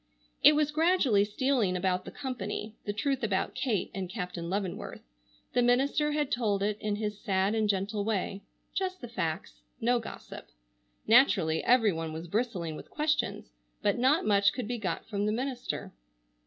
It 0.41 0.55
was 0.55 0.71
gradually 0.71 1.23
stealing 1.23 1.77
about 1.77 2.05
the 2.05 2.09
company, 2.11 2.73
the 2.85 2.91
truth 2.91 3.21
about 3.21 3.53
Kate 3.53 3.91
and 3.93 4.09
Captain 4.09 4.49
Leavenworth. 4.49 5.03
The 5.53 5.61
minister 5.61 6.13
had 6.13 6.31
told 6.31 6.63
it 6.63 6.79
in 6.81 6.95
his 6.95 7.19
sad 7.19 7.53
and 7.53 7.69
gentle 7.69 8.03
way. 8.03 8.41
Just 8.73 8.99
the 9.01 9.07
facts. 9.07 9.61
No 9.79 9.99
gossip. 9.99 10.47
Naturally 11.05 11.63
every 11.63 11.93
one 11.93 12.13
was 12.13 12.27
bristling 12.27 12.75
with 12.75 12.89
questions, 12.89 13.51
but 13.83 13.99
not 13.99 14.25
much 14.25 14.53
could 14.53 14.67
be 14.67 14.79
got 14.79 15.07
from 15.07 15.27
the 15.27 15.31
minister. 15.31 15.93